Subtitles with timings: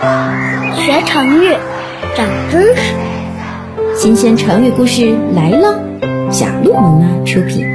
[0.00, 1.54] 学成语，
[2.16, 2.94] 长知识。
[3.94, 5.78] 新鲜成语故事来了，
[6.32, 7.66] 小鹿妈妈出品。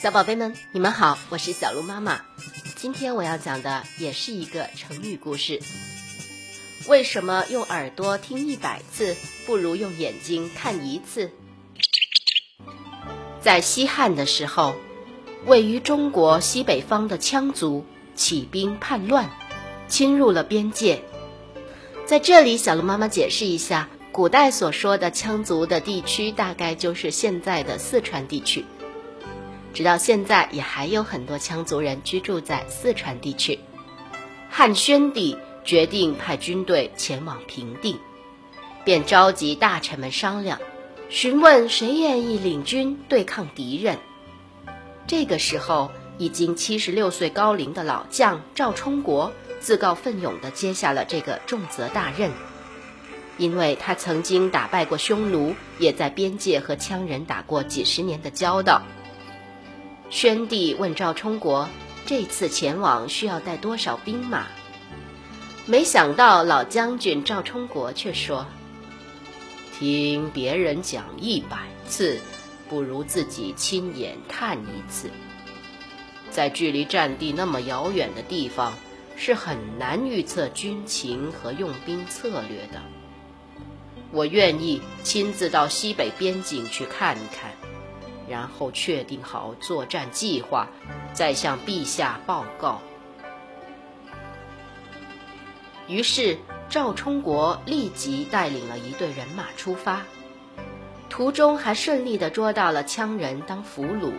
[0.00, 2.22] 小宝贝们，你们好，我是小鹿妈妈。
[2.74, 5.60] 今天我要讲的也是一个成语故事。
[6.88, 9.14] 为什么用耳朵听一百次，
[9.46, 11.30] 不如用眼睛看一次？
[13.40, 14.74] 在西汉的时候，
[15.46, 17.84] 位于中国西北方的羌族
[18.14, 19.30] 起兵叛乱，
[19.88, 21.02] 侵入了边界。
[22.06, 28.64] 在这里，小鹿妈妈解释一下，古代所说的羌族的地区，大概就是现在的四川地区。
[29.72, 33.58] 直到现在，也还有很多羌族人居住在四川地区。
[34.50, 37.98] 汉宣帝决定派军队前往平定，
[38.84, 40.60] 便召集大臣们商量。
[41.08, 43.98] 询问谁愿意领军对抗敌人。
[45.06, 52.30] 这个时候，已经七十六岁高龄的老将赵充国自告奋勇地接下了这个重责大任，
[53.38, 58.82] 因为他曾经打败过匈奴，也在边界和羌人打过几十年的交道。
[60.10, 61.68] 宣帝问赵充国
[62.04, 64.46] ：“这次前往需要带多少兵马？”
[65.64, 68.46] 没想到老将军赵充国却说。
[69.78, 71.56] 听别人讲一百
[71.88, 72.20] 次，
[72.68, 75.10] 不如自己亲眼看一次。
[76.32, 78.72] 在距离战地那么遥远的地方，
[79.16, 82.80] 是很难预测军情和用兵策略的。
[84.10, 87.50] 我愿意亲自到西北边境去看看，
[88.28, 90.66] 然后确定好作战计划，
[91.12, 92.80] 再向陛下报告。
[95.86, 96.38] 于是。
[96.68, 100.00] 赵充国立即带领了一队人马出发，
[101.10, 104.10] 途中还顺利地捉到了羌人当俘虏，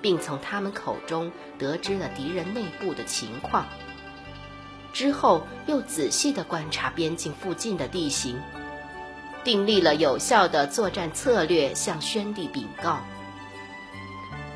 [0.00, 3.66] 并从他们口中得知了敌人内部的情况。
[4.92, 8.40] 之后又仔细地观察边境附近的地形，
[9.44, 12.98] 订立了有效的作战策略，向宣帝禀告。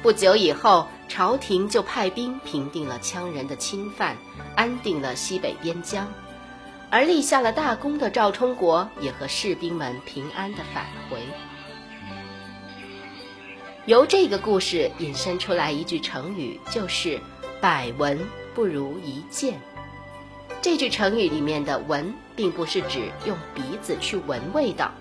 [0.02, 4.16] 不久以后，朝廷就派兵平定了羌人的侵犯，
[4.56, 6.08] 安定了西北边疆。
[6.90, 11.22] 而立下了大功的赵充国也和士兵们平安的返回。
[13.86, 17.20] 由这个故事引申出来一句成语，就是
[17.60, 18.18] “百闻
[18.54, 19.60] 不如一见”。
[20.62, 24.92] 这句成语里面的“闻”并不是指用鼻子去闻味道，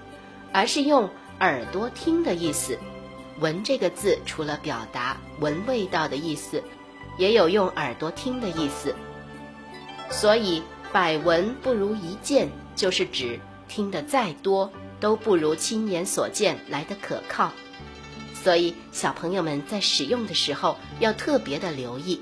[0.51, 1.07] 而是用
[1.39, 2.77] 耳朵听的意思。
[3.39, 6.63] “闻”这个字除了表达闻味道的意思，
[7.17, 8.95] 也有用耳朵听的意思。
[10.09, 10.63] 所以。
[10.93, 13.39] 百闻不如一见，就是指
[13.69, 17.53] 听得再多，都不如亲眼所见来的可靠。
[18.43, 22.21] 所以小朋友们在使用的时候要特别的留意。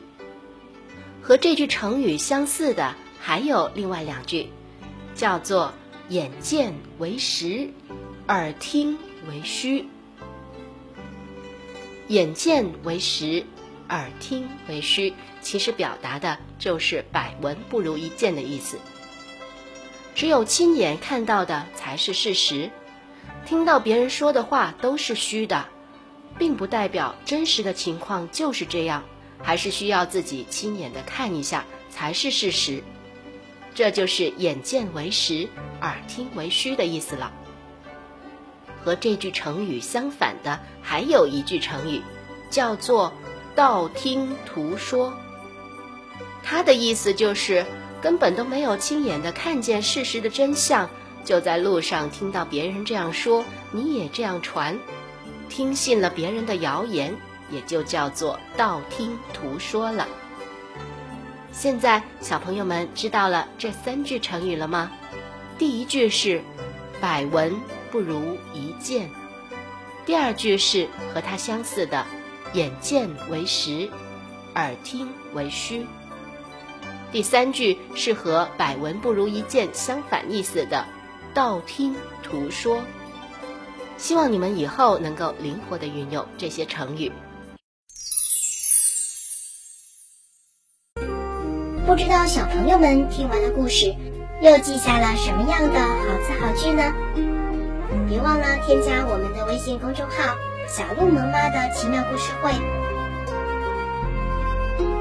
[1.22, 4.50] 和这句成语相似的还有另外两句，
[5.16, 5.74] 叫做
[6.10, 7.70] “眼见为实，
[8.28, 8.98] 耳听
[9.30, 9.88] 为虚”。
[12.10, 13.46] 眼见为实。
[13.90, 18.78] 耳听为虚，其实表达的就是百闻不如一见的意思。
[20.14, 22.70] 只有亲眼看到的才是事实，
[23.48, 25.66] 听到别人说的话都是虚的，
[26.40, 29.04] 并不代表真实的情况就是这样，
[29.44, 32.82] 还是需要自己亲眼的看一下才是事实。
[33.76, 35.48] 这就是眼见为实，
[35.82, 37.32] 耳听为虚的意思了。
[38.84, 42.02] 和这句成语相反的还有一句成语，
[42.50, 43.14] 叫做。
[43.56, 45.12] 道听途说，
[46.42, 47.66] 他的意思就是
[48.02, 50.90] 根本都没有亲眼的看见事实的真相，
[51.26, 54.80] 就在路上听到别人这样说，你也这样传，
[55.50, 57.14] 听信了别人的谣言，
[57.50, 60.08] 也就叫做道听途说了。
[61.52, 64.92] 现在小朋友们知道了这三句成语了吗？
[65.58, 66.42] 第一句是
[67.02, 67.60] 百闻
[67.92, 69.10] 不如一见，
[70.06, 72.06] 第二句是和它相似的。
[72.54, 73.88] 眼见为实，
[74.56, 75.86] 耳听为虚。
[77.12, 80.84] 第三句是和百闻不如一见相反意思的，
[81.32, 82.82] 道听途说。
[84.00, 87.12] 希望你们以后能够灵活的运用这些成语。
[91.86, 93.94] 不知道小朋友们听完了故事，
[94.42, 96.94] 又记下了什么样的好词好句呢？
[98.08, 100.34] 别忘了添加我们的微信公众号。
[100.68, 102.54] 小鹿萌妈的奇妙故事会。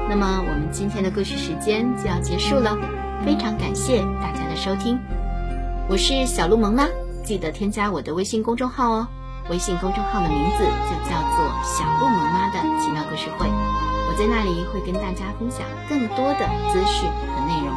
[0.09, 2.75] 那么，我们今天的故事时间就要结束了，
[3.23, 4.99] 非常感谢大家的收听。
[5.87, 6.89] 我是小鹿萌妈，
[7.29, 9.07] 记得添加我的微信公众号哦。
[9.51, 13.45] 微信公众号的名字就叫做“小鹿萌妈的奇妙故事会”。
[14.09, 17.69] 我在那里会跟大家分享更多的资讯和内容，